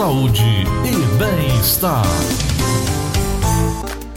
[0.00, 2.06] saúde e bem-estar.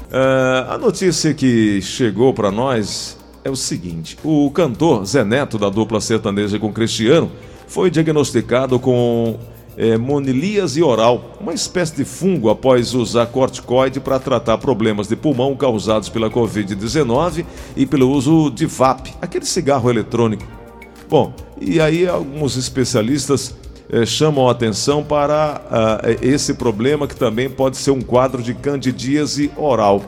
[0.07, 5.67] Uh, a notícia que chegou para nós é o seguinte: o cantor Zé Neto, da
[5.67, 7.29] dupla sertaneja com Cristiano,
[7.67, 9.37] foi diagnosticado com
[9.75, 15.53] é, monilíase oral, uma espécie de fungo após usar corticoide para tratar problemas de pulmão
[15.53, 17.43] causados pela Covid-19
[17.75, 20.45] e pelo uso de VAP, aquele cigarro eletrônico.
[21.09, 23.53] Bom, e aí alguns especialistas
[23.89, 28.53] é, chamam a atenção para uh, esse problema que também pode ser um quadro de
[28.53, 30.01] candidíase oral.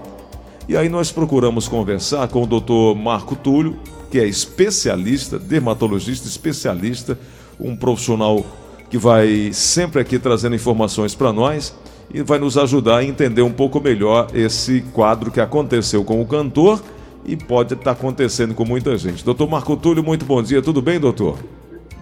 [0.68, 2.98] E aí nós procuramos conversar com o Dr.
[2.98, 3.78] Marco Túlio,
[4.10, 7.20] que é especialista, dermatologista especialista,
[7.60, 8.44] um profissional
[8.90, 11.76] que vai sempre aqui trazendo informações para nós
[12.14, 16.26] e vai nos ajudar a entender um pouco melhor esse quadro que aconteceu com o
[16.26, 16.82] cantor
[17.26, 19.26] e pode estar acontecendo com muita gente.
[19.26, 21.38] Doutor Marco Túlio, muito bom dia, tudo bem, doutor?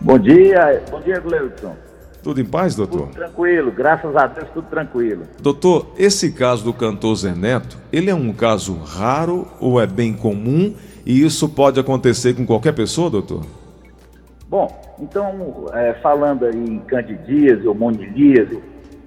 [0.04, 1.78] Bom dia, bom dia, Gleudson.
[2.22, 3.04] Tudo em paz, doutor?
[3.04, 5.24] Tudo tranquilo, graças a Deus, tudo tranquilo.
[5.42, 10.14] Doutor, esse caso do cantor Zé Neto, ele é um caso raro ou é bem
[10.14, 13.46] comum e isso pode acontecer com qualquer pessoa, doutor?
[14.50, 14.68] Bom,
[15.00, 18.62] então, é, falando aí em candidíase ou monilíase,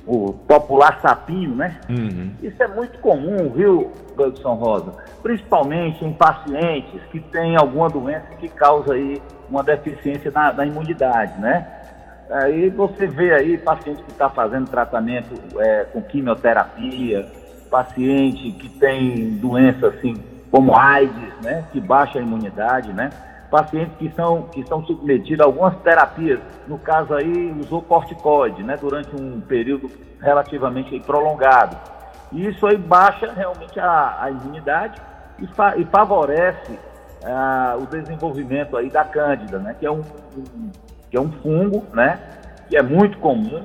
[0.07, 1.79] o popular sapinho, né?
[1.91, 2.31] Uhum.
[2.43, 4.93] Isso é muito comum, viu, Gleudson Rosa?
[5.23, 11.41] Principalmente em pacientes que têm alguma doença que causa aí uma deficiência na, na imunidade,
[11.41, 11.67] né?
[12.31, 17.27] Aí você vê aí paciente que está fazendo tratamento é, com quimioterapia,
[17.71, 20.15] paciente que tem doença assim
[20.51, 21.65] como AIDS, né?
[21.73, 23.11] Que baixa a imunidade, né?
[23.51, 28.77] pacientes que são, que são submetidos a algumas terapias, no caso aí usou corticoide, né,
[28.77, 31.77] durante um período relativamente prolongado.
[32.33, 35.01] E isso aí baixa realmente a, a imunidade
[35.39, 36.79] e, fa, e favorece
[37.25, 40.71] ah, o desenvolvimento aí da cândida, né, que é um, um,
[41.11, 42.19] que é um fungo, né,
[42.69, 43.63] que é muito comum,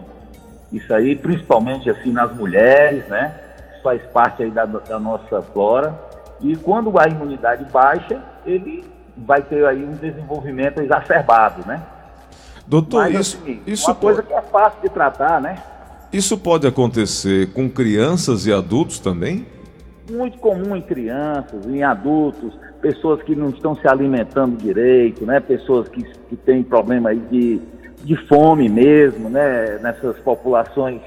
[0.71, 3.35] isso aí principalmente assim nas mulheres, né,
[3.83, 5.93] faz parte aí da, da nossa flora.
[6.39, 8.83] E quando a imunidade baixa, ele
[9.17, 11.81] vai ter aí um desenvolvimento exacerbado, né?
[12.65, 15.61] Doutor, Mas, isso, assim, isso uma coisa que é fácil de tratar, né?
[16.11, 19.45] Isso pode acontecer com crianças e adultos também?
[20.09, 25.39] Muito comum em crianças, em adultos, pessoas que não estão se alimentando direito, né?
[25.39, 27.61] Pessoas que, que têm problema aí de,
[28.03, 29.77] de fome mesmo, né?
[29.79, 31.01] Nessas populações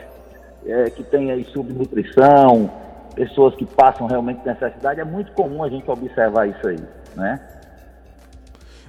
[0.65, 2.71] é, que têm aí subnutrição,
[3.15, 6.81] pessoas que passam realmente necessidade, é muito comum a gente observar isso aí,
[7.17, 7.41] né?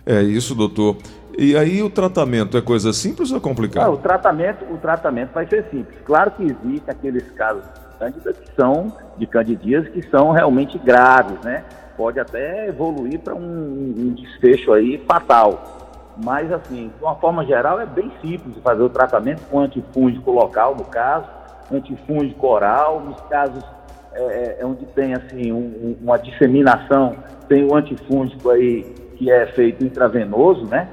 [0.05, 0.97] É isso, doutor.
[1.37, 3.91] E aí o tratamento é coisa simples ou complicado?
[3.91, 5.97] o tratamento, o tratamento vai ser simples.
[6.05, 7.63] Claro que existem aqueles casos
[7.99, 11.63] de que são de candidíase que são realmente graves, né?
[11.97, 16.13] Pode até evoluir para um, um, desfecho aí fatal.
[16.23, 20.75] Mas assim, de uma forma geral, é bem simples fazer o tratamento com antifúngico local,
[20.75, 21.27] no caso,
[21.71, 23.63] antifúngico oral, nos casos
[24.13, 27.15] é, é, é onde tem assim um, uma disseminação,
[27.47, 28.83] tem o antifúngico aí
[29.17, 30.89] que é feito intravenoso, né?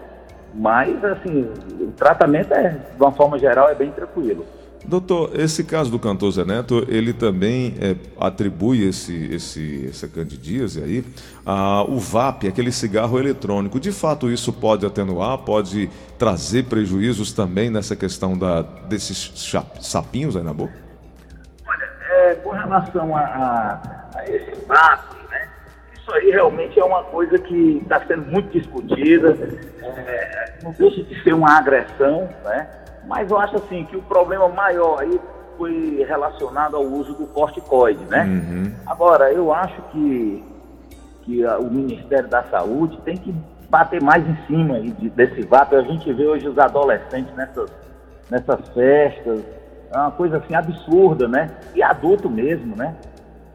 [0.54, 1.48] Mas, assim,
[1.80, 4.44] o tratamento é, de uma forma geral, é bem tranquilo.
[4.84, 10.82] Doutor, esse caso do cantor Zé Neto, ele também é, atribui esse, esse, essa candidíase
[10.82, 11.04] aí
[11.44, 13.78] ao VAP, aquele cigarro eletrônico.
[13.78, 15.88] De fato, isso pode atenuar, pode
[16.18, 20.74] trazer prejuízos também nessa questão da, desses sapinhos aí na boca?
[21.66, 25.12] Olha, é, com relação a, a, a esse VAP,
[25.96, 29.38] isso aí realmente é uma coisa que está sendo muito discutida,
[29.80, 32.81] é, não deixa de ser uma agressão, né?
[33.06, 35.20] Mas eu acho assim que o problema maior aí
[35.56, 38.24] foi relacionado ao uso do corticoide, né?
[38.24, 38.72] Uhum.
[38.86, 40.44] Agora, eu acho que,
[41.22, 43.34] que o Ministério da Saúde tem que
[43.68, 45.76] bater mais em cima de, desse vapo.
[45.76, 47.70] A gente vê hoje os adolescentes nessas,
[48.30, 49.42] nessas festas,
[49.92, 51.50] é uma coisa assim absurda, né?
[51.74, 52.94] E adulto mesmo, né?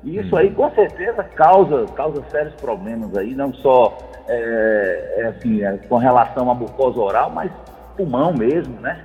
[0.04, 3.98] E isso aí, com certeza, causa, causa sérios problemas aí, não só
[4.28, 7.52] é, é assim, é, com relação à mucosa oral, mas
[7.96, 9.04] pulmão mesmo, né?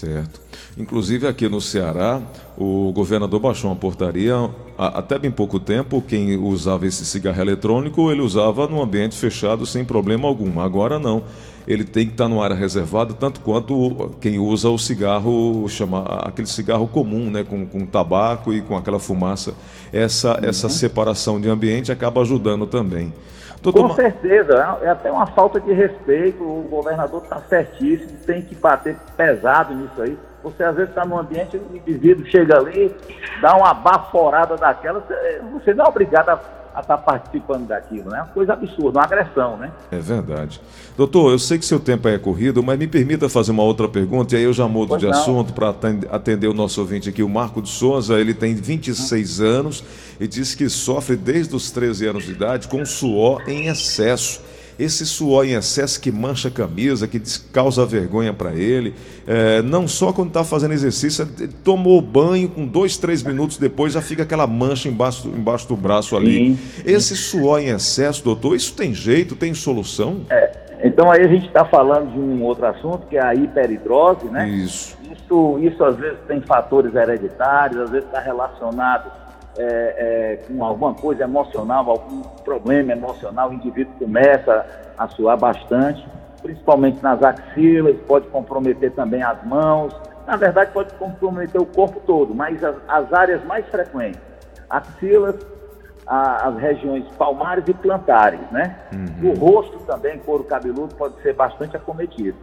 [0.00, 0.40] Certo.
[0.78, 2.22] Inclusive aqui no Ceará,
[2.56, 4.34] o governador baixou uma portaria,
[4.78, 9.84] até bem pouco tempo, quem usava esse cigarro eletrônico, ele usava no ambiente fechado sem
[9.84, 10.58] problema algum.
[10.58, 11.22] Agora não.
[11.68, 16.48] Ele tem que estar numa área reservada, tanto quanto quem usa o cigarro, chama, aquele
[16.48, 19.52] cigarro comum, né, com, com tabaco e com aquela fumaça.
[19.92, 20.48] Essa, uhum.
[20.48, 23.12] essa separação de ambiente acaba ajudando também.
[23.62, 23.88] Doutor...
[23.88, 26.42] Com certeza, é até uma falta de respeito.
[26.42, 30.18] O governador está certíssimo, tem que bater pesado nisso aí.
[30.42, 32.94] Você às vezes está num ambiente, o indivíduo chega ali,
[33.42, 36.36] dá uma baforada daquela, você, você não é obrigado a
[36.74, 38.18] a estar tá participando daquilo, né?
[38.18, 39.70] É uma coisa absurda, uma agressão, né?
[39.90, 40.60] É verdade.
[40.96, 44.34] Doutor, eu sei que seu tempo é corrido, mas me permita fazer uma outra pergunta
[44.34, 45.12] e aí eu já mudo pois de não.
[45.12, 45.74] assunto para
[46.10, 48.20] atender o nosso ouvinte aqui, o Marco de Souza.
[48.20, 49.44] Ele tem 26 hum.
[49.44, 49.84] anos
[50.18, 54.40] e diz que sofre desde os 13 anos de idade com suor em excesso
[54.80, 57.20] esse suor em excesso que mancha a camisa, que
[57.52, 58.94] causa vergonha para ele.
[59.26, 63.92] É, não só quando está fazendo exercício, ele tomou banho, com dois, três minutos depois
[63.92, 66.56] já fica aquela mancha embaixo, embaixo do braço ali.
[66.56, 66.58] Sim.
[66.84, 70.22] Esse suor em excesso, doutor, isso tem jeito, tem solução?
[70.30, 70.50] É,
[70.82, 74.48] então aí a gente está falando de um outro assunto, que é a hiperidrose, né?
[74.48, 74.96] Isso.
[75.12, 79.10] Isso, isso às vezes tem fatores hereditários, às vezes está relacionado
[79.58, 84.64] é, é, com alguma coisa emocional, algum problema emocional, o indivíduo começa
[84.96, 86.06] a suar bastante,
[86.42, 89.94] principalmente nas axilas, pode comprometer também as mãos,
[90.26, 94.20] na verdade pode comprometer o corpo todo, mas as, as áreas mais frequentes,
[94.68, 95.36] axilas,
[96.06, 98.76] a, as regiões palmares e plantares, né?
[98.92, 99.30] Uhum.
[99.30, 102.36] O rosto também, couro cabeludo, pode ser bastante acometido.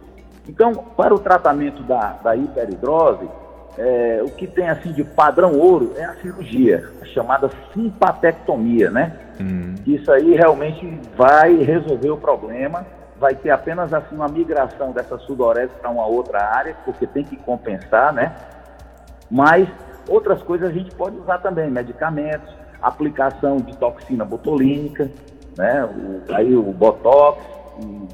[0.48, 3.28] Então, para o tratamento da, da hiperidrose,
[3.78, 9.12] é, o que tem assim de padrão ouro é a cirurgia, a chamada simpatectomia, né?
[9.38, 9.76] Uhum.
[9.86, 12.84] Isso aí realmente vai resolver o problema,
[13.20, 17.36] vai ter apenas assim uma migração dessa sudorese para uma outra área, porque tem que
[17.36, 18.34] compensar, né?
[19.30, 19.68] Mas
[20.08, 22.52] outras coisas a gente pode usar também, medicamentos,
[22.82, 25.08] aplicação de toxina botulínica,
[25.56, 25.84] né?
[25.84, 27.40] O, aí o Botox,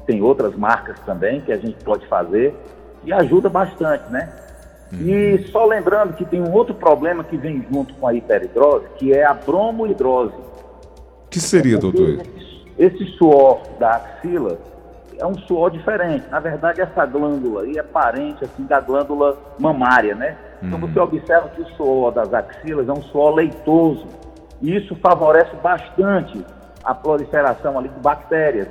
[0.05, 2.55] tem outras marcas também que a gente pode fazer
[3.03, 4.29] e ajuda bastante, né?
[4.93, 9.13] E só lembrando que tem um outro problema que vem junto com a hiperidrose, que
[9.13, 10.35] é a bromohidrose.
[11.29, 12.09] que seria, doutor?
[12.09, 14.57] Esse, esse suor da axila
[15.17, 16.25] é um suor diferente.
[16.29, 20.37] Na verdade, essa glândula aí é parente assim, da glândula mamária, né?
[20.61, 20.87] Então uhum.
[20.87, 24.05] você observa que o suor das axilas é um suor leitoso.
[24.61, 26.45] E isso favorece bastante
[26.83, 28.67] a proliferação ali de bactérias.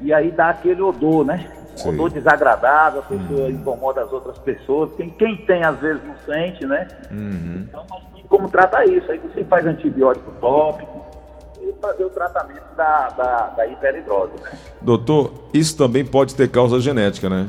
[0.00, 1.46] E aí dá aquele odor, né?
[1.82, 1.90] Sim.
[1.90, 3.50] odor desagradável, a pessoa uhum.
[3.50, 4.90] incomoda as outras pessoas.
[4.96, 6.88] Quem, quem tem, às vezes, não sente, né?
[7.10, 7.66] Uhum.
[7.68, 9.10] Então, mas tem como tratar isso.
[9.10, 11.04] Aí você faz antibiótico tópico
[11.60, 14.32] e fazer o tratamento da, da, da hiperidrose.
[14.42, 14.50] Né?
[14.80, 17.46] Doutor, isso também pode ter causa genética, né?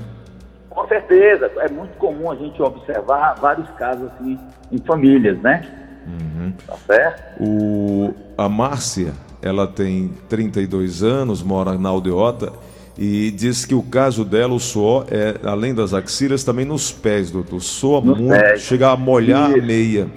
[0.69, 1.51] Com certeza.
[1.57, 4.39] É muito comum a gente observar vários casos assim
[4.71, 5.67] em famílias, né?
[6.07, 6.53] Uhum.
[6.65, 7.43] Tá certo?
[7.43, 12.53] O, a Márcia, ela tem 32 anos, mora na Aldeota
[13.01, 17.31] e diz que o caso dela, o suor, é, além das axilas, também nos pés,
[17.31, 17.61] doutor.
[17.61, 18.59] Soa nos muito, pés.
[18.59, 19.59] chega a molhar Isso.
[19.59, 20.07] a meia.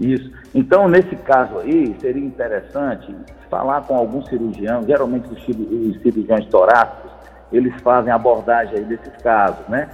[0.00, 0.30] Isso.
[0.52, 3.14] Então, nesse caso aí, seria interessante
[3.48, 7.12] falar com algum cirurgião, geralmente os cirurgiões torácicos,
[7.52, 9.88] eles fazem abordagem aí desses casos, né?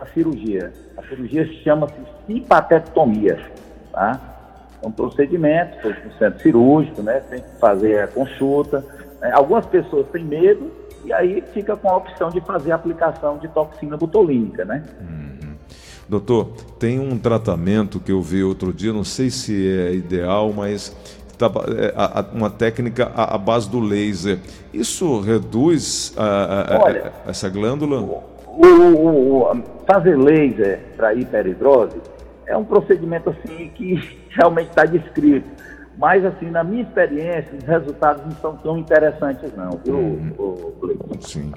[0.00, 0.72] A cirurgia.
[0.96, 1.94] A cirurgia chama-se
[2.26, 3.38] simpatectomia,
[3.92, 4.18] tá?
[4.82, 7.20] É um procedimento, foi no centro cirúrgico, né?
[7.28, 8.82] Tem que fazer a consulta.
[9.20, 13.38] É, algumas pessoas têm medo, e aí fica com a opção de fazer a aplicação
[13.38, 14.82] de toxina botulínica, né?
[15.00, 15.54] Uhum.
[16.08, 20.94] Doutor, tem um tratamento que eu vi outro dia, não sei se é ideal, mas
[21.38, 24.38] tá, é, uma técnica à base do laser.
[24.74, 28.00] Isso reduz a, a, Olha, essa glândula?
[28.00, 31.96] O, o, o, fazer laser para hiperidrose
[32.46, 35.59] é um procedimento assim que realmente está descrito
[36.00, 40.32] mas, assim, na minha experiência, os resultados não são tão interessantes, não, viu, uhum.
[41.20, 41.52] Sim.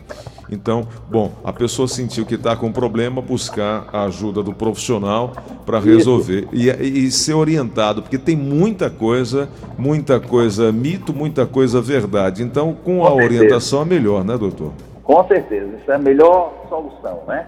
[0.52, 5.32] Então, bom, a pessoa sentiu que está com problema, buscar a ajuda do profissional
[5.66, 9.48] para resolver e, e, ser orientado, porque tem muita coisa,
[9.78, 12.44] muita coisa mito, muita coisa verdade.
[12.44, 14.74] Então, com, a orientação é melhor, né, doutor?
[15.04, 17.46] Com certeza, isso é a melhor solução, né?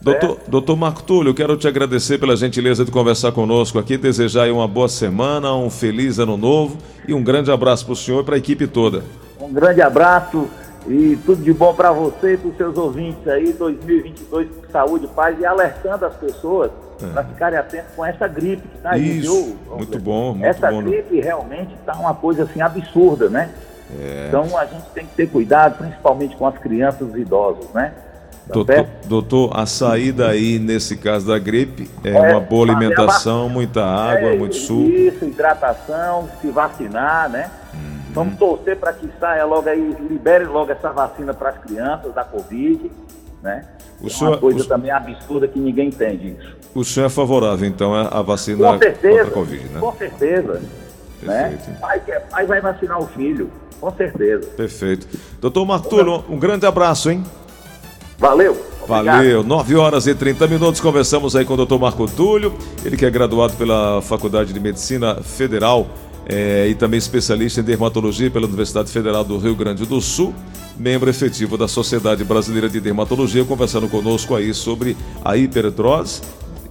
[0.00, 4.68] Doutor, doutor Marco Túlio, quero te agradecer pela gentileza de conversar conosco aqui, desejar uma
[4.68, 8.34] boa semana, um feliz ano novo e um grande abraço para o senhor e para
[8.36, 9.02] a equipe toda.
[9.40, 10.48] Um grande abraço
[10.86, 15.08] e tudo de bom para você e para os seus ouvintes aí, 2022 com saúde,
[15.08, 16.70] paz e alertando as pessoas
[17.02, 17.06] é.
[17.08, 19.76] para ficarem atentos com essa gripe que está aí, Isso, viu?
[19.76, 20.80] Muito bom, muito essa bom.
[20.80, 23.50] Essa gripe realmente está uma coisa assim absurda, né?
[23.90, 24.26] É.
[24.28, 27.92] Então a gente tem que ter cuidado, principalmente com as crianças e idosos, né?
[28.46, 33.48] Tá doutor, doutor, a saída aí, nesse caso da gripe, é, é uma boa alimentação,
[33.48, 34.88] muita água, é, muito suco.
[34.88, 37.50] Isso, hidratação, se vacinar, né?
[37.74, 37.98] Uhum.
[38.12, 42.22] Vamos torcer para que saia logo aí, libere logo essa vacina para as crianças da
[42.22, 42.88] Covid,
[43.42, 43.64] né?
[44.00, 44.64] O é senhor, uma coisa o...
[44.64, 46.56] também absurda que ninguém entende isso.
[46.72, 49.80] O senhor é favorável, então, à vacina com certeza, contra a Covid, né?
[49.80, 50.62] Com certeza.
[51.22, 51.58] Né?
[51.80, 54.46] Pai, pai vai vacinar o filho, com certeza.
[54.56, 55.06] Perfeito.
[55.40, 57.24] Doutor Marturo, um grande abraço, hein?
[58.18, 58.52] Valeu.
[58.82, 59.16] Obrigado.
[59.16, 59.42] Valeu.
[59.42, 60.80] 9 horas e 30 minutos.
[60.80, 61.78] Conversamos aí com o Dr.
[61.78, 62.54] Marco Túlio,
[62.84, 65.86] ele que é graduado pela Faculdade de Medicina Federal
[66.28, 70.34] é, e também especialista em dermatologia pela Universidade Federal do Rio Grande do Sul,
[70.76, 76.22] membro efetivo da Sociedade Brasileira de Dermatologia, conversando conosco aí sobre a hipertrose,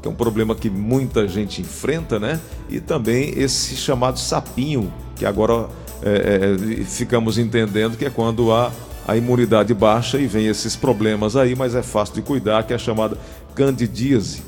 [0.06, 2.40] que é um problema que muita gente enfrenta, né?
[2.70, 5.68] E também esse chamado sapinho, que agora
[6.04, 8.72] é, é, ficamos entendendo que é quando há
[9.08, 12.76] a imunidade baixa e vem esses problemas aí, mas é fácil de cuidar, que é
[12.76, 13.18] a chamada
[13.56, 14.44] candidíase.